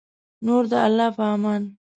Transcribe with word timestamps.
نور 0.45 0.63
د 0.71 0.73
الله 0.85 1.07
په 1.17 1.23
امان 1.33 1.61